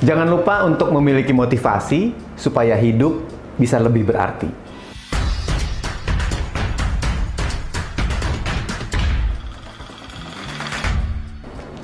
Jangan 0.00 0.32
lupa 0.32 0.64
untuk 0.64 0.88
memiliki 0.96 1.36
motivasi 1.36 2.16
supaya 2.32 2.72
hidup 2.80 3.20
bisa 3.60 3.76
lebih 3.76 4.08
berarti. 4.08 4.48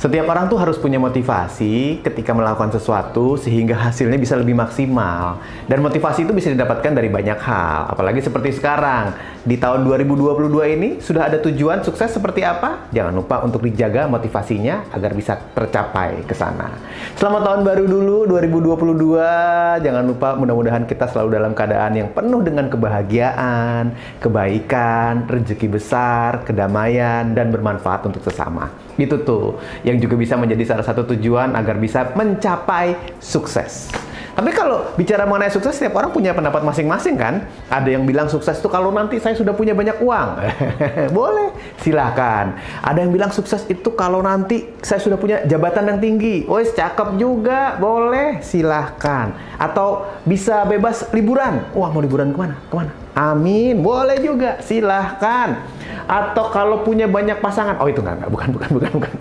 Setiap 0.07 0.31
orang 0.31 0.47
tuh 0.47 0.55
harus 0.63 0.79
punya 0.79 1.03
motivasi 1.03 1.99
ketika 1.99 2.31
melakukan 2.31 2.71
sesuatu 2.71 3.35
sehingga 3.35 3.75
hasilnya 3.75 4.15
bisa 4.23 4.39
lebih 4.39 4.55
maksimal. 4.55 5.43
Dan 5.67 5.83
motivasi 5.83 6.23
itu 6.23 6.31
bisa 6.31 6.47
didapatkan 6.55 6.95
dari 6.95 7.11
banyak 7.11 7.35
hal. 7.43 7.91
Apalagi 7.91 8.23
seperti 8.23 8.55
sekarang, 8.55 9.19
di 9.43 9.59
tahun 9.59 9.83
2022 9.83 10.47
ini 10.79 11.03
sudah 11.03 11.27
ada 11.27 11.43
tujuan 11.43 11.83
sukses 11.83 12.15
seperti 12.15 12.47
apa? 12.47 12.87
Jangan 12.95 13.19
lupa 13.19 13.43
untuk 13.43 13.67
dijaga 13.67 14.07
motivasinya 14.07 14.95
agar 14.95 15.11
bisa 15.11 15.43
tercapai 15.43 16.23
ke 16.23 16.39
sana. 16.39 16.71
Selamat 17.19 17.43
tahun 17.43 17.61
baru 17.67 17.85
dulu 17.91 18.31
2022. 18.31 19.83
Jangan 19.83 20.05
lupa 20.07 20.39
mudah-mudahan 20.39 20.87
kita 20.87 21.11
selalu 21.11 21.35
dalam 21.35 21.51
keadaan 21.51 21.99
yang 21.99 22.15
penuh 22.15 22.47
dengan 22.47 22.71
kebahagiaan, 22.71 23.91
kebaikan, 24.23 25.27
rezeki 25.27 25.67
besar, 25.67 26.47
kedamaian 26.47 27.35
dan 27.35 27.51
bermanfaat 27.51 28.07
untuk 28.07 28.23
sesama. 28.23 28.86
Itu 28.97 29.23
tuh 29.23 29.61
yang 29.85 30.01
juga 30.01 30.17
bisa 30.17 30.35
menjadi 30.41 30.77
salah 30.77 30.85
satu 30.85 31.05
tujuan 31.15 31.53
agar 31.53 31.77
bisa 31.77 32.13
mencapai 32.17 32.97
sukses. 33.21 33.93
Tapi 34.37 34.53
kalau 34.53 34.93
bicara 35.01 35.25
mengenai 35.25 35.49
sukses, 35.49 35.81
setiap 35.81 35.97
orang 35.97 36.13
punya 36.13 36.37
pendapat 36.37 36.61
masing-masing 36.61 37.17
kan? 37.17 37.49
Ada 37.73 37.97
yang 37.97 38.05
bilang 38.05 38.29
sukses 38.29 38.61
itu 38.61 38.69
kalau 38.69 38.93
nanti 38.93 39.17
saya 39.17 39.33
sudah 39.33 39.57
punya 39.57 39.73
banyak 39.73 39.97
uang. 39.97 40.29
Boleh, 41.17 41.57
silahkan. 41.81 42.53
Ada 42.85 43.01
yang 43.01 43.17
bilang 43.17 43.33
sukses 43.33 43.65
itu 43.65 43.97
kalau 43.97 44.21
nanti 44.21 44.77
saya 44.85 45.01
sudah 45.01 45.17
punya 45.17 45.41
jabatan 45.49 45.89
yang 45.89 45.99
tinggi. 46.05 46.45
Woi, 46.45 46.69
cakep 46.69 47.17
juga. 47.17 47.81
Boleh, 47.81 48.45
silahkan. 48.45 49.33
Atau 49.57 50.05
bisa 50.29 50.69
bebas 50.69 51.09
liburan. 51.17 51.73
Wah, 51.73 51.89
mau 51.89 52.05
liburan 52.05 52.29
ke 52.29 52.37
mana? 52.37 52.61
Ke 52.69 52.75
mana? 52.77 52.93
Amin. 53.17 53.81
Boleh 53.81 54.21
juga, 54.21 54.61
silahkan. 54.61 55.65
Atau 56.05 56.53
kalau 56.53 56.85
punya 56.85 57.09
banyak 57.09 57.41
pasangan. 57.41 57.81
Oh, 57.81 57.89
itu 57.89 58.05
enggak, 58.05 58.21
enggak. 58.21 58.31
Bukan, 58.37 58.49
bukan, 58.53 58.69
bukan, 58.77 58.91
bukan. 59.01 59.13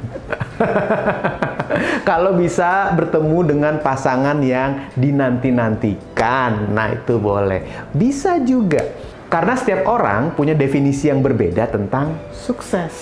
Kalau 2.06 2.38
bisa 2.38 2.94
bertemu 2.94 3.40
dengan 3.50 3.74
pasangan 3.82 4.38
yang 4.38 4.94
dinanti-nantikan, 4.94 6.70
nah 6.70 6.94
itu 6.94 7.18
boleh. 7.18 7.90
Bisa 7.98 8.38
juga. 8.46 8.94
Karena 9.26 9.58
setiap 9.58 9.90
orang 9.90 10.38
punya 10.38 10.54
definisi 10.54 11.10
yang 11.10 11.26
berbeda 11.26 11.66
tentang 11.66 12.14
sukses. 12.30 12.94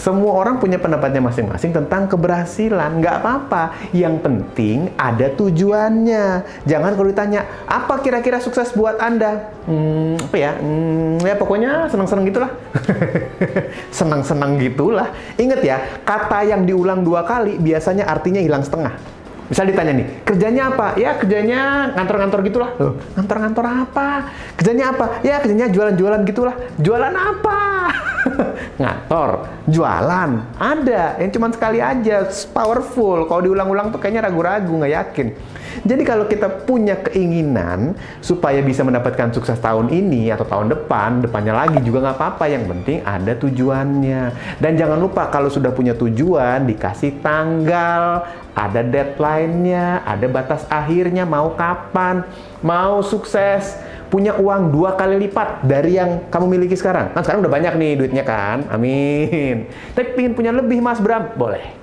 Semua 0.00 0.32
orang 0.40 0.56
punya 0.56 0.80
pendapatnya 0.80 1.20
masing-masing 1.20 1.76
tentang 1.76 2.08
keberhasilan. 2.08 3.04
Nggak 3.04 3.20
apa-apa. 3.20 3.92
Yang 3.92 4.24
penting 4.24 4.96
ada 4.96 5.28
tujuannya. 5.36 6.24
Jangan 6.64 6.96
kalau 6.96 7.08
ditanya, 7.12 7.44
apa 7.68 8.00
kira-kira 8.00 8.40
sukses 8.40 8.72
buat 8.72 8.96
Anda? 8.96 9.52
Hmm, 9.68 10.16
apa 10.16 10.36
ya? 10.40 10.56
Hmm, 10.56 11.20
ya 11.20 11.36
pokoknya 11.36 11.92
senang-senang 11.92 12.24
gitulah. 12.32 12.50
senang-senang 14.00 14.56
gitulah. 14.56 15.12
Ingat 15.36 15.60
ya, 15.60 15.76
kata 16.08 16.48
yang 16.48 16.64
diulang 16.64 17.04
dua 17.04 17.28
kali 17.28 17.60
biasanya 17.60 18.08
artinya 18.08 18.40
hilang 18.40 18.64
setengah. 18.64 19.19
Misal 19.50 19.66
ditanya 19.66 19.92
nih, 19.98 20.06
kerjanya 20.22 20.62
apa? 20.70 20.94
Ya 20.94 21.18
kerjanya 21.18 21.90
ngantor-ngantor 21.98 22.38
gitulah. 22.46 22.70
Loh, 22.78 22.94
ngantor-ngantor 23.18 23.66
apa? 23.66 24.08
Kerjanya 24.54 24.94
apa? 24.94 25.06
Ya 25.26 25.42
kerjanya 25.42 25.66
jualan-jualan 25.74 26.22
gitulah. 26.22 26.54
Jualan 26.78 27.14
apa? 27.18 27.58
ngantor, 28.80 29.50
jualan. 29.66 30.30
Ada, 30.54 31.18
yang 31.18 31.30
cuma 31.34 31.50
sekali 31.50 31.82
aja, 31.82 32.30
powerful. 32.54 33.26
Kalau 33.26 33.42
diulang-ulang 33.42 33.90
tuh 33.90 33.98
kayaknya 33.98 34.30
ragu-ragu, 34.30 34.70
nggak 34.70 34.94
yakin. 34.94 35.28
Jadi 35.80 36.02
kalau 36.02 36.26
kita 36.26 36.66
punya 36.66 36.98
keinginan 36.98 37.94
supaya 38.20 38.58
bisa 38.60 38.82
mendapatkan 38.82 39.30
sukses 39.30 39.56
tahun 39.62 39.88
ini 39.88 40.28
atau 40.34 40.44
tahun 40.44 40.74
depan, 40.74 41.24
depannya 41.24 41.54
lagi 41.54 41.78
juga 41.86 42.10
nggak 42.10 42.16
apa-apa. 42.18 42.44
Yang 42.50 42.64
penting 42.74 42.98
ada 43.06 43.32
tujuannya. 43.38 44.22
Dan 44.58 44.72
jangan 44.76 44.98
lupa 44.98 45.30
kalau 45.30 45.48
sudah 45.48 45.70
punya 45.70 45.94
tujuan, 45.94 46.66
dikasih 46.66 47.22
tanggal, 47.22 48.26
ada 48.60 48.84
deadline-nya, 48.84 50.04
ada 50.04 50.26
batas 50.28 50.68
akhirnya, 50.68 51.24
mau 51.24 51.56
kapan, 51.56 52.28
mau 52.60 53.00
sukses, 53.00 53.80
punya 54.12 54.36
uang 54.36 54.68
dua 54.68 54.92
kali 55.00 55.16
lipat 55.16 55.64
dari 55.64 55.96
yang 55.96 56.28
kamu 56.28 56.60
miliki 56.60 56.76
sekarang. 56.76 57.16
Kan 57.16 57.24
sekarang 57.24 57.40
udah 57.40 57.52
banyak 57.56 57.72
nih 57.80 57.92
duitnya 57.96 58.24
kan, 58.26 58.68
amin. 58.68 59.64
Tapi 59.96 60.08
ingin 60.20 60.34
punya 60.36 60.52
lebih 60.52 60.84
mas 60.84 61.00
Bram, 61.00 61.32
boleh. 61.32 61.80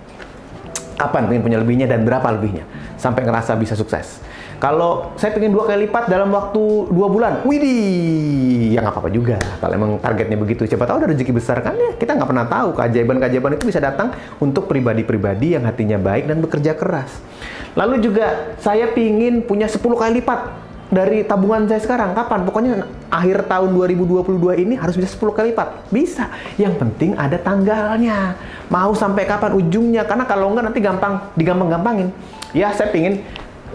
Kapan 1.02 1.26
pengen 1.30 1.42
punya 1.42 1.58
lebihnya 1.58 1.90
dan 1.90 2.06
berapa 2.06 2.26
lebihnya? 2.30 2.66
Sampai 2.98 3.26
ngerasa 3.26 3.58
bisa 3.58 3.74
sukses. 3.74 4.22
Kalau 4.58 5.14
saya 5.22 5.38
pengen 5.38 5.54
dua 5.54 5.70
kali 5.70 5.86
lipat 5.86 6.10
dalam 6.10 6.34
waktu 6.34 6.90
dua 6.90 7.08
bulan, 7.14 7.46
widih, 7.46 8.74
ya 8.74 8.82
nggak 8.82 8.90
apa-apa 8.90 9.10
juga. 9.14 9.38
Kalau 9.38 9.74
emang 9.78 9.92
targetnya 10.02 10.34
begitu, 10.34 10.66
siapa 10.66 10.90
tahu 10.90 11.06
ada 11.06 11.14
rezeki 11.14 11.30
besar 11.30 11.62
kan 11.62 11.78
ya. 11.78 11.94
Kita 11.94 12.18
nggak 12.18 12.26
pernah 12.26 12.46
tahu 12.50 12.74
keajaiban-keajaiban 12.74 13.54
itu 13.54 13.70
bisa 13.70 13.78
datang 13.78 14.18
untuk 14.42 14.66
pribadi-pribadi 14.66 15.54
yang 15.54 15.62
hatinya 15.70 16.02
baik 16.02 16.26
dan 16.26 16.42
bekerja 16.42 16.74
keras. 16.74 17.22
Lalu 17.78 18.02
juga 18.02 18.58
saya 18.58 18.90
pingin 18.90 19.46
punya 19.46 19.70
10 19.70 19.78
kali 19.94 20.26
lipat 20.26 20.66
dari 20.90 21.22
tabungan 21.22 21.70
saya 21.70 21.78
sekarang. 21.78 22.18
Kapan? 22.18 22.42
Pokoknya 22.42 22.74
akhir 23.14 23.46
tahun 23.46 23.70
2022 23.78 24.42
ini 24.66 24.74
harus 24.74 24.98
bisa 24.98 25.14
10 25.14 25.38
kali 25.38 25.54
lipat. 25.54 25.94
Bisa. 25.94 26.34
Yang 26.58 26.82
penting 26.82 27.14
ada 27.14 27.38
tanggalnya. 27.38 28.34
Mau 28.74 28.98
sampai 28.98 29.30
kapan 29.30 29.54
ujungnya? 29.54 30.02
Karena 30.10 30.26
kalau 30.26 30.50
enggak 30.50 30.74
nanti 30.74 30.82
gampang 30.82 31.30
digampang-gampangin. 31.38 32.10
Ya, 32.58 32.74
saya 32.74 32.90
pingin 32.90 33.22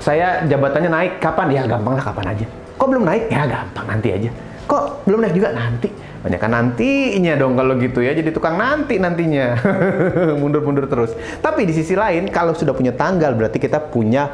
saya 0.02 0.42
jabatannya 0.50 0.90
naik 0.90 1.12
kapan? 1.22 1.46
Ya 1.54 1.62
gampang 1.62 1.94
lah 1.94 2.02
kapan 2.02 2.34
aja. 2.34 2.46
Kok 2.74 2.86
belum 2.90 3.06
naik? 3.06 3.30
Ya 3.30 3.46
gampang 3.46 3.86
nanti 3.86 4.08
aja. 4.10 4.30
Kok 4.66 5.06
belum 5.06 5.22
naik 5.22 5.34
juga 5.38 5.54
nanti? 5.54 5.88
Banyak 6.22 6.38
kan 6.38 6.50
nantinya 6.50 7.34
dong 7.38 7.54
kalau 7.54 7.78
gitu 7.78 8.02
ya. 8.02 8.10
Jadi 8.10 8.34
tukang 8.34 8.58
nanti 8.58 8.98
nantinya. 8.98 9.54
Mundur-mundur 10.42 10.90
terus. 10.90 11.14
Tapi 11.38 11.70
di 11.70 11.74
sisi 11.74 11.94
lain 11.94 12.26
kalau 12.34 12.50
sudah 12.50 12.74
punya 12.74 12.90
tanggal 12.90 13.30
berarti 13.38 13.62
kita 13.62 13.78
punya 13.78 14.26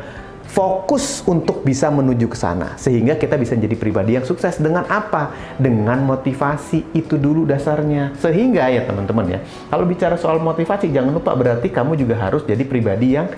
fokus 0.48 1.20
untuk 1.28 1.60
bisa 1.60 1.92
menuju 1.92 2.24
ke 2.24 2.38
sana 2.40 2.72
sehingga 2.80 3.20
kita 3.20 3.36
bisa 3.36 3.52
jadi 3.52 3.76
pribadi 3.76 4.16
yang 4.16 4.24
sukses 4.24 4.56
dengan 4.56 4.88
apa? 4.88 5.36
Dengan 5.60 6.00
motivasi 6.08 6.96
itu 6.96 7.20
dulu 7.20 7.44
dasarnya. 7.44 8.16
Sehingga 8.16 8.72
ya 8.72 8.88
teman-teman 8.88 9.36
ya, 9.36 9.40
kalau 9.68 9.84
bicara 9.84 10.16
soal 10.16 10.40
motivasi 10.40 10.88
jangan 10.88 11.12
lupa 11.12 11.36
berarti 11.36 11.68
kamu 11.68 12.00
juga 12.00 12.16
harus 12.16 12.48
jadi 12.48 12.64
pribadi 12.64 13.20
yang 13.20 13.28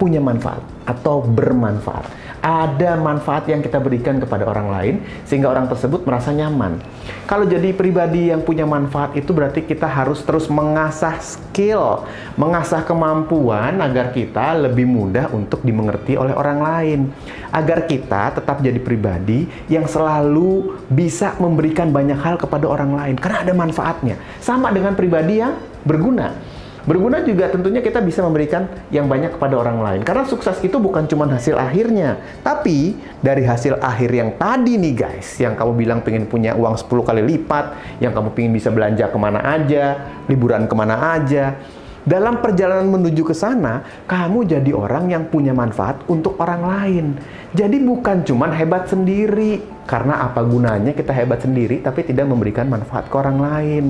punya 0.00 0.16
manfaat 0.16 0.64
atau 0.88 1.20
bermanfaat. 1.20 2.08
Ada 2.40 2.96
manfaat 2.96 3.44
yang 3.52 3.60
kita 3.60 3.76
berikan 3.76 4.16
kepada 4.16 4.48
orang 4.48 4.72
lain 4.72 4.94
sehingga 5.28 5.52
orang 5.52 5.68
tersebut 5.68 6.08
merasa 6.08 6.32
nyaman. 6.32 6.80
Kalau 7.28 7.44
jadi 7.44 7.76
pribadi 7.76 8.32
yang 8.32 8.40
punya 8.40 8.64
manfaat 8.64 9.12
itu 9.12 9.28
berarti 9.36 9.60
kita 9.60 9.84
harus 9.84 10.24
terus 10.24 10.48
mengasah 10.48 11.20
skill, 11.20 12.08
mengasah 12.40 12.80
kemampuan 12.80 13.76
agar 13.84 14.16
kita 14.16 14.56
lebih 14.56 14.88
mudah 14.88 15.28
untuk 15.36 15.60
dimengerti 15.60 16.16
oleh 16.16 16.32
orang 16.32 16.64
lain. 16.64 17.00
Agar 17.52 17.84
kita 17.84 18.40
tetap 18.40 18.64
jadi 18.64 18.80
pribadi 18.80 19.44
yang 19.68 19.84
selalu 19.84 20.80
bisa 20.88 21.36
memberikan 21.36 21.92
banyak 21.92 22.16
hal 22.16 22.40
kepada 22.40 22.64
orang 22.64 22.96
lain 22.96 23.20
karena 23.20 23.44
ada 23.44 23.52
manfaatnya. 23.52 24.16
Sama 24.40 24.72
dengan 24.72 24.96
pribadi 24.96 25.44
yang 25.44 25.60
berguna. 25.84 26.32
Berguna 26.88 27.20
juga 27.20 27.52
tentunya 27.52 27.84
kita 27.84 28.00
bisa 28.00 28.24
memberikan 28.24 28.68
yang 28.88 29.04
banyak 29.04 29.36
kepada 29.36 29.56
orang 29.60 29.84
lain. 29.84 30.00
Karena 30.00 30.24
sukses 30.24 30.56
itu 30.64 30.80
bukan 30.80 31.04
cuma 31.04 31.28
hasil 31.28 31.56
akhirnya. 31.56 32.16
Tapi 32.40 32.96
dari 33.20 33.44
hasil 33.44 33.76
akhir 33.80 34.10
yang 34.12 34.30
tadi 34.40 34.80
nih 34.80 34.94
guys, 34.96 35.36
yang 35.36 35.56
kamu 35.56 35.72
bilang 35.76 36.00
pengen 36.00 36.24
punya 36.24 36.56
uang 36.56 36.76
10 36.76 37.04
kali 37.04 37.22
lipat, 37.24 37.98
yang 38.00 38.16
kamu 38.16 38.32
pengen 38.32 38.52
bisa 38.56 38.72
belanja 38.72 39.12
ke 39.12 39.18
mana 39.20 39.40
aja, 39.44 40.00
liburan 40.28 40.64
ke 40.64 40.74
mana 40.76 41.16
aja. 41.16 41.56
Dalam 42.00 42.40
perjalanan 42.40 42.88
menuju 42.88 43.28
ke 43.28 43.36
sana, 43.36 43.84
kamu 44.08 44.48
jadi 44.48 44.72
orang 44.72 45.12
yang 45.12 45.28
punya 45.28 45.52
manfaat 45.52 46.00
untuk 46.08 46.40
orang 46.40 46.62
lain. 46.64 47.06
Jadi 47.52 47.76
bukan 47.76 48.24
cuma 48.24 48.48
hebat 48.48 48.88
sendiri, 48.88 49.60
karena 49.84 50.22
apa 50.22 50.40
gunanya 50.46 50.94
kita 50.94 51.10
hebat 51.10 51.42
sendiri 51.42 51.82
tapi 51.82 52.06
tidak 52.06 52.30
memberikan 52.30 52.70
manfaat 52.70 53.10
ke 53.10 53.14
orang 53.18 53.42
lain. 53.42 53.84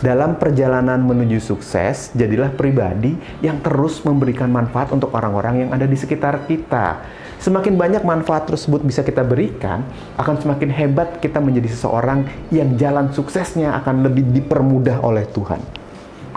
Dalam 0.00 0.40
perjalanan 0.40 0.96
menuju 1.04 1.38
sukses, 1.44 2.08
jadilah 2.16 2.50
pribadi 2.56 3.12
yang 3.44 3.60
terus 3.60 4.00
memberikan 4.02 4.48
manfaat 4.48 4.90
untuk 4.96 5.12
orang-orang 5.12 5.68
yang 5.68 5.70
ada 5.76 5.84
di 5.84 5.94
sekitar 5.94 6.48
kita. 6.48 7.04
Semakin 7.36 7.74
banyak 7.74 8.02
manfaat 8.06 8.48
tersebut 8.48 8.80
bisa 8.80 9.04
kita 9.04 9.20
berikan, 9.26 9.84
akan 10.16 10.40
semakin 10.40 10.70
hebat 10.72 11.18
kita 11.20 11.42
menjadi 11.42 11.74
seseorang 11.74 12.24
yang 12.54 12.74
jalan 12.80 13.12
suksesnya 13.12 13.76
akan 13.82 14.08
lebih 14.08 14.24
dipermudah 14.32 15.04
oleh 15.04 15.26
Tuhan. 15.30 15.81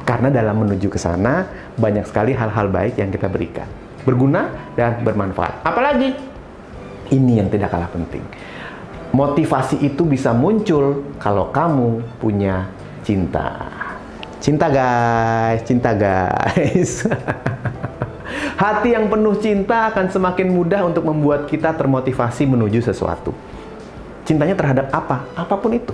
Karena 0.05 0.29
dalam 0.29 0.61
menuju 0.61 0.85
ke 0.87 1.01
sana, 1.01 1.49
banyak 1.73 2.05
sekali 2.05 2.37
hal-hal 2.37 2.69
baik 2.69 3.01
yang 3.01 3.09
kita 3.09 3.25
berikan. 3.25 3.65
Berguna 4.05 4.53
dan 4.77 5.01
bermanfaat. 5.01 5.65
Apalagi, 5.65 6.13
ini 7.09 7.41
yang 7.41 7.49
tidak 7.49 7.73
kalah 7.73 7.89
penting. 7.89 8.21
Motivasi 9.09 9.81
itu 9.81 10.05
bisa 10.05 10.29
muncul 10.29 11.01
kalau 11.17 11.49
kamu 11.49 12.05
punya 12.21 12.69
cinta. 13.01 13.65
Cinta 14.37 14.69
guys, 14.69 15.65
cinta 15.65 15.89
guys. 15.97 17.01
Hati 18.61 18.93
yang 18.93 19.09
penuh 19.09 19.33
cinta 19.41 19.89
akan 19.89 20.05
semakin 20.13 20.53
mudah 20.53 20.85
untuk 20.85 21.01
membuat 21.01 21.49
kita 21.49 21.73
termotivasi 21.73 22.45
menuju 22.45 22.85
sesuatu. 22.85 23.33
Cintanya 24.21 24.53
terhadap 24.53 24.93
apa? 24.93 25.25
Apa 25.33 25.57
pun 25.57 25.73
itu. 25.73 25.93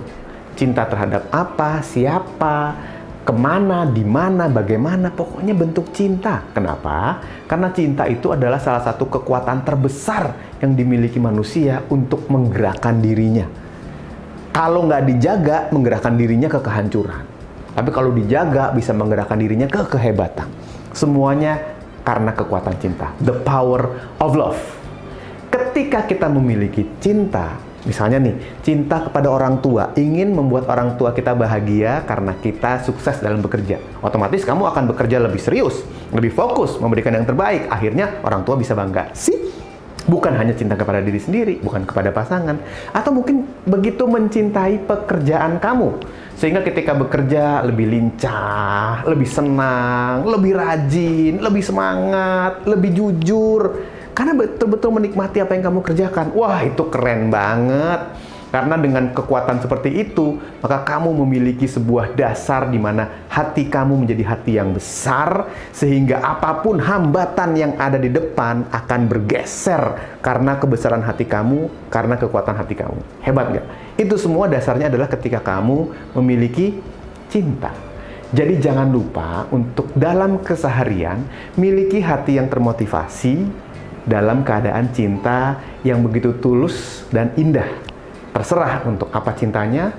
Cinta 0.52 0.84
terhadap 0.84 1.32
apa, 1.32 1.80
siapa, 1.80 2.76
ke 3.22 3.30
mana, 3.30 3.86
di 3.86 4.02
mana, 4.02 4.50
bagaimana, 4.50 5.14
pokoknya 5.14 5.54
bentuk 5.54 5.94
cinta. 5.94 6.42
Kenapa? 6.50 7.22
Karena 7.46 7.70
cinta 7.70 8.10
itu 8.10 8.34
adalah 8.34 8.58
salah 8.58 8.82
satu 8.82 9.06
kekuatan 9.06 9.62
terbesar 9.62 10.58
yang 10.58 10.74
dimiliki 10.74 11.22
manusia 11.22 11.86
untuk 11.86 12.26
menggerakkan 12.26 12.98
dirinya. 12.98 13.46
Kalau 14.50 14.84
nggak 14.90 15.02
dijaga, 15.06 15.56
menggerakkan 15.70 16.18
dirinya 16.18 16.50
ke 16.50 16.60
kehancuran. 16.60 17.22
Tapi 17.72 17.90
kalau 17.94 18.10
dijaga, 18.12 18.74
bisa 18.74 18.92
menggerakkan 18.92 19.38
dirinya 19.38 19.70
ke 19.70 19.80
kehebatan. 19.86 20.50
Semuanya 20.92 21.56
karena 22.04 22.34
kekuatan 22.36 22.74
cinta. 22.82 23.14
The 23.22 23.38
power 23.46 24.12
of 24.20 24.34
love. 24.36 24.60
Ketika 25.48 26.04
kita 26.04 26.26
memiliki 26.28 26.84
cinta, 27.00 27.56
misalnya 27.82 28.18
nih, 28.22 28.34
cinta 28.62 29.02
kepada 29.02 29.28
orang 29.30 29.58
tua, 29.58 29.90
ingin 29.98 30.30
membuat 30.34 30.70
orang 30.70 30.94
tua 30.94 31.10
kita 31.10 31.34
bahagia 31.34 32.06
karena 32.06 32.34
kita 32.38 32.82
sukses 32.86 33.18
dalam 33.18 33.42
bekerja. 33.42 33.78
Otomatis 34.02 34.46
kamu 34.46 34.70
akan 34.70 34.84
bekerja 34.94 35.18
lebih 35.18 35.42
serius, 35.42 35.82
lebih 36.14 36.30
fokus, 36.30 36.78
memberikan 36.78 37.14
yang 37.14 37.26
terbaik. 37.26 37.66
Akhirnya 37.66 38.22
orang 38.22 38.46
tua 38.46 38.54
bisa 38.54 38.78
bangga. 38.78 39.10
Sih, 39.14 39.34
bukan 40.06 40.34
hanya 40.34 40.54
cinta 40.54 40.74
kepada 40.74 41.02
diri 41.02 41.18
sendiri, 41.18 41.54
bukan 41.62 41.86
kepada 41.86 42.10
pasangan, 42.10 42.58
atau 42.94 43.10
mungkin 43.14 43.46
begitu 43.66 44.06
mencintai 44.06 44.86
pekerjaan 44.86 45.58
kamu 45.62 46.02
sehingga 46.42 46.58
ketika 46.66 46.98
bekerja 46.98 47.62
lebih 47.62 47.86
lincah, 47.86 49.06
lebih 49.06 49.30
senang, 49.30 50.26
lebih 50.26 50.58
rajin, 50.58 51.38
lebih 51.38 51.62
semangat, 51.62 52.66
lebih 52.66 52.90
jujur. 52.98 53.62
Karena 54.12 54.36
betul-betul 54.36 54.90
menikmati 54.92 55.40
apa 55.40 55.56
yang 55.56 55.64
kamu 55.72 55.80
kerjakan. 55.80 56.36
Wah, 56.36 56.60
itu 56.64 56.84
keren 56.92 57.32
banget. 57.32 58.32
Karena 58.52 58.76
dengan 58.76 59.16
kekuatan 59.16 59.64
seperti 59.64 59.88
itu, 59.96 60.36
maka 60.60 60.84
kamu 60.84 61.24
memiliki 61.24 61.64
sebuah 61.64 62.12
dasar 62.12 62.68
di 62.68 62.76
mana 62.76 63.24
hati 63.32 63.64
kamu 63.64 64.04
menjadi 64.04 64.28
hati 64.28 64.60
yang 64.60 64.76
besar, 64.76 65.48
sehingga 65.72 66.20
apa 66.20 66.60
pun 66.60 66.76
hambatan 66.76 67.56
yang 67.56 67.72
ada 67.80 67.96
di 67.96 68.12
depan 68.12 68.68
akan 68.68 69.00
bergeser 69.08 69.96
karena 70.20 70.60
kebesaran 70.60 71.00
hati 71.00 71.24
kamu, 71.24 71.72
karena 71.88 72.20
kekuatan 72.20 72.52
hati 72.52 72.76
kamu. 72.76 73.00
Hebat 73.24 73.56
nggak? 73.56 73.66
Itu 73.96 74.20
semua 74.20 74.44
dasarnya 74.52 74.92
adalah 74.92 75.08
ketika 75.08 75.40
kamu 75.40 76.12
memiliki 76.20 76.76
cinta. 77.32 77.72
Jadi 78.36 78.60
jangan 78.60 78.92
lupa 78.92 79.48
untuk 79.48 79.88
dalam 79.96 80.44
keseharian 80.44 81.24
miliki 81.56 82.04
hati 82.04 82.36
yang 82.36 82.52
termotivasi 82.52 83.48
dalam 84.08 84.42
keadaan 84.42 84.90
cinta 84.90 85.58
yang 85.86 86.02
begitu 86.02 86.34
tulus 86.42 87.06
dan 87.14 87.30
indah 87.38 87.92
Terserah 88.32 88.80
untuk 88.88 89.12
apa 89.12 89.36
cintanya 89.36 89.92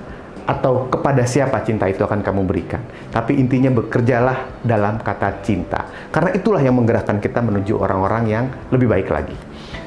atau 0.44 0.90
kepada 0.90 1.22
siapa 1.22 1.62
cinta 1.62 1.86
itu 1.86 2.02
akan 2.02 2.18
kamu 2.20 2.42
berikan. 2.42 2.82
Tapi 3.14 3.38
intinya 3.38 3.70
bekerjalah 3.70 4.60
dalam 4.66 4.98
kata 4.98 5.40
cinta. 5.46 5.86
Karena 6.10 6.34
itulah 6.34 6.58
yang 6.58 6.74
menggerakkan 6.74 7.22
kita 7.22 7.38
menuju 7.38 7.78
orang-orang 7.78 8.24
yang 8.26 8.44
lebih 8.74 8.90
baik 8.90 9.08
lagi. 9.08 9.38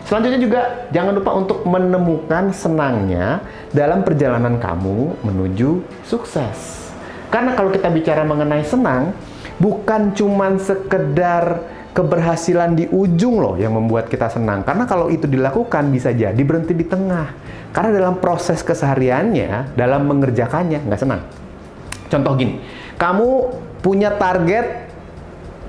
Selanjutnya 0.07 0.39
juga 0.39 0.61
jangan 0.95 1.13
lupa 1.19 1.31
untuk 1.35 1.67
menemukan 1.67 2.55
senangnya 2.55 3.43
dalam 3.75 4.07
perjalanan 4.07 4.55
kamu 4.55 5.19
menuju 5.27 5.83
sukses. 6.07 6.87
Karena 7.27 7.51
kalau 7.51 7.75
kita 7.75 7.91
bicara 7.91 8.23
mengenai 8.23 8.63
senang, 8.63 9.11
bukan 9.59 10.15
cuma 10.15 10.55
sekedar 10.55 11.59
keberhasilan 11.97 12.77
di 12.77 12.85
ujung 12.93 13.41
loh 13.41 13.57
yang 13.57 13.73
membuat 13.73 14.05
kita 14.05 14.29
senang. 14.29 14.61
Karena 14.61 14.85
kalau 14.85 15.09
itu 15.09 15.25
dilakukan 15.25 15.89
bisa 15.89 16.13
jadi 16.13 16.37
berhenti 16.37 16.77
di 16.77 16.85
tengah. 16.85 17.33
Karena 17.73 17.89
dalam 17.89 18.21
proses 18.21 18.61
kesehariannya, 18.61 19.73
dalam 19.73 20.05
mengerjakannya 20.05 20.85
nggak 20.85 21.01
senang. 21.01 21.25
Contoh 22.05 22.37
gini, 22.37 22.61
kamu 23.01 23.29
punya 23.81 24.13
target 24.13 24.93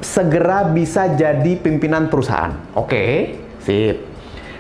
segera 0.04 0.68
bisa 0.68 1.08
jadi 1.16 1.56
pimpinan 1.56 2.12
perusahaan. 2.12 2.52
Oke, 2.76 3.34
sip. 3.64 4.04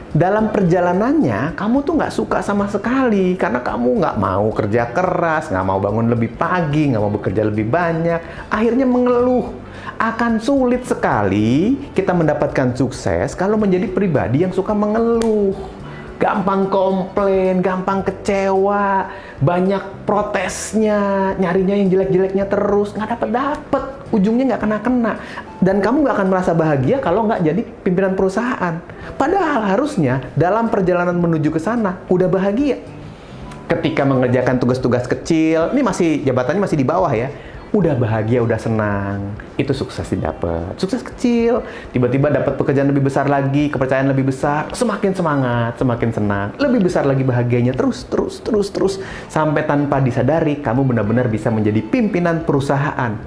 Dalam 0.08 0.48
perjalanannya, 0.48 1.52
kamu 1.52 1.84
tuh 1.84 2.00
nggak 2.00 2.14
suka 2.16 2.40
sama 2.40 2.64
sekali 2.72 3.36
karena 3.36 3.60
kamu 3.60 4.00
nggak 4.00 4.16
mau 4.16 4.48
kerja 4.56 4.88
keras, 4.88 5.52
nggak 5.52 5.66
mau 5.68 5.76
bangun 5.76 6.08
lebih 6.08 6.32
pagi, 6.32 6.88
nggak 6.88 7.02
mau 7.04 7.12
bekerja 7.12 7.44
lebih 7.44 7.68
banyak. 7.68 8.48
Akhirnya 8.48 8.88
mengeluh 8.88 9.67
akan 9.98 10.38
sulit 10.38 10.86
sekali 10.86 11.74
kita 11.94 12.14
mendapatkan 12.14 12.74
sukses 12.78 13.34
kalau 13.34 13.58
menjadi 13.58 13.90
pribadi 13.90 14.46
yang 14.46 14.54
suka 14.54 14.70
mengeluh. 14.72 15.78
Gampang 16.18 16.66
komplain, 16.66 17.62
gampang 17.62 18.02
kecewa, 18.02 19.06
banyak 19.38 20.02
protesnya, 20.02 21.30
nyarinya 21.38 21.78
yang 21.78 21.94
jelek-jeleknya 21.94 22.50
terus, 22.50 22.90
nggak 22.90 23.14
dapet-dapet, 23.14 23.84
ujungnya 24.10 24.50
nggak 24.50 24.62
kena-kena. 24.66 25.22
Dan 25.62 25.78
kamu 25.78 26.02
nggak 26.02 26.16
akan 26.18 26.26
merasa 26.26 26.58
bahagia 26.58 26.98
kalau 26.98 27.30
nggak 27.30 27.38
jadi 27.46 27.62
pimpinan 27.86 28.18
perusahaan. 28.18 28.82
Padahal 29.14 29.62
harusnya 29.62 30.18
dalam 30.34 30.66
perjalanan 30.66 31.14
menuju 31.14 31.54
ke 31.54 31.62
sana 31.62 32.02
udah 32.10 32.26
bahagia. 32.26 32.82
Ketika 33.70 34.02
mengerjakan 34.02 34.58
tugas-tugas 34.58 35.06
kecil, 35.06 35.70
ini 35.70 35.86
masih 35.86 36.26
jabatannya 36.26 36.66
masih 36.66 36.82
di 36.82 36.86
bawah 36.88 37.14
ya, 37.14 37.30
udah 37.68 37.94
bahagia, 38.00 38.40
udah 38.40 38.56
senang, 38.56 39.36
itu 39.60 39.76
sukses 39.76 40.08
didapat. 40.08 40.72
Sukses 40.80 41.04
kecil, 41.04 41.60
tiba-tiba 41.92 42.32
dapat 42.32 42.56
pekerjaan 42.56 42.88
lebih 42.88 43.04
besar 43.04 43.28
lagi, 43.28 43.68
kepercayaan 43.68 44.08
lebih 44.08 44.32
besar, 44.32 44.72
semakin 44.72 45.12
semangat, 45.12 45.76
semakin 45.76 46.10
senang, 46.10 46.48
lebih 46.56 46.88
besar 46.88 47.04
lagi 47.04 47.20
bahagianya 47.20 47.76
terus, 47.76 48.08
terus, 48.08 48.40
terus, 48.40 48.68
terus, 48.72 48.94
sampai 49.28 49.68
tanpa 49.68 50.00
disadari 50.00 50.64
kamu 50.64 50.88
benar-benar 50.88 51.28
bisa 51.28 51.52
menjadi 51.52 51.84
pimpinan 51.84 52.46
perusahaan. 52.48 53.20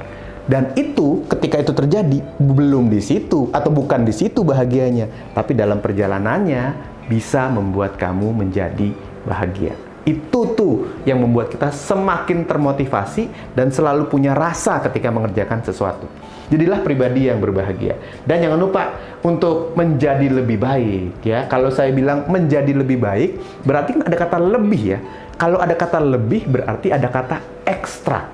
Dan 0.49 0.73
itu 0.73 1.21
ketika 1.29 1.61
itu 1.61 1.71
terjadi 1.71 2.17
belum 2.41 2.89
di 2.89 2.97
situ 2.97 3.53
atau 3.53 3.69
bukan 3.69 4.01
di 4.01 4.11
situ 4.11 4.41
bahagianya, 4.41 5.37
tapi 5.37 5.53
dalam 5.53 5.77
perjalanannya 5.77 6.73
bisa 7.05 7.45
membuat 7.45 8.01
kamu 8.01 8.33
menjadi 8.33 8.89
bahagia. 9.21 9.90
Itu 10.01 10.57
tuh 10.57 11.03
yang 11.05 11.21
membuat 11.21 11.53
kita 11.53 11.69
semakin 11.69 12.49
termotivasi 12.49 13.53
dan 13.53 13.69
selalu 13.69 14.09
punya 14.09 14.33
rasa 14.33 14.81
ketika 14.81 15.13
mengerjakan 15.13 15.61
sesuatu. 15.61 16.09
Jadilah 16.49 16.81
pribadi 16.83 17.29
yang 17.31 17.39
berbahagia. 17.39 17.99
Dan 18.27 18.43
jangan 18.43 18.59
lupa 18.59 18.83
untuk 19.21 19.77
menjadi 19.77 20.27
lebih 20.27 20.57
baik 20.59 21.21
ya. 21.23 21.45
Kalau 21.47 21.71
saya 21.71 21.93
bilang 21.93 22.27
menjadi 22.27 22.73
lebih 22.75 22.99
baik, 22.99 23.63
berarti 23.63 23.99
kan 23.99 24.03
ada 24.09 24.17
kata 24.17 24.37
lebih 24.39 24.81
ya. 24.97 24.99
Kalau 25.35 25.61
ada 25.61 25.75
kata 25.75 25.99
lebih 25.99 26.49
berarti 26.49 26.91
ada 26.91 27.07
kata 27.07 27.37
ekstra 27.63 28.30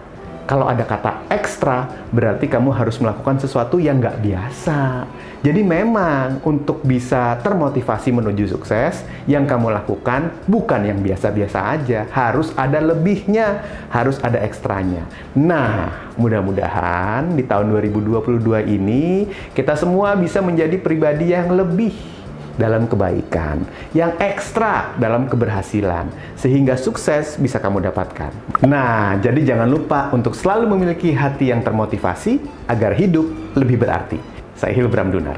kalau 0.48 0.64
ada 0.64 0.88
kata 0.88 1.28
ekstra, 1.28 2.08
berarti 2.16 2.48
kamu 2.48 2.72
harus 2.72 2.96
melakukan 3.04 3.36
sesuatu 3.36 3.84
yang 3.84 4.00
nggak 4.00 4.24
biasa. 4.24 5.04
Jadi 5.44 5.62
memang 5.62 6.40
untuk 6.48 6.82
bisa 6.88 7.36
termotivasi 7.44 8.16
menuju 8.16 8.56
sukses, 8.56 9.04
yang 9.28 9.44
kamu 9.44 9.76
lakukan 9.76 10.32
bukan 10.48 10.88
yang 10.88 11.04
biasa-biasa 11.04 11.60
aja. 11.78 12.08
Harus 12.10 12.56
ada 12.56 12.80
lebihnya, 12.80 13.60
harus 13.92 14.18
ada 14.24 14.40
ekstranya. 14.40 15.04
Nah, 15.36 16.16
mudah-mudahan 16.16 17.36
di 17.36 17.44
tahun 17.44 17.68
2022 17.68 18.64
ini, 18.72 19.28
kita 19.52 19.76
semua 19.76 20.16
bisa 20.16 20.40
menjadi 20.40 20.80
pribadi 20.80 21.36
yang 21.36 21.52
lebih 21.52 22.17
dalam 22.58 22.90
kebaikan, 22.90 23.64
yang 23.94 24.18
ekstra 24.18 24.98
dalam 24.98 25.30
keberhasilan, 25.30 26.10
sehingga 26.36 26.76
sukses 26.76 27.38
bisa 27.38 27.62
kamu 27.62 27.86
dapatkan. 27.88 28.34
Nah, 28.66 29.16
jadi 29.22 29.56
jangan 29.56 29.70
lupa 29.70 30.10
untuk 30.12 30.34
selalu 30.34 30.74
memiliki 30.74 31.14
hati 31.14 31.54
yang 31.54 31.62
termotivasi 31.62 32.42
agar 32.68 32.98
hidup 32.98 33.26
lebih 33.54 33.80
berarti. 33.80 34.18
Saya 34.58 34.74
Hilbram 34.74 35.14
Dunar. 35.14 35.38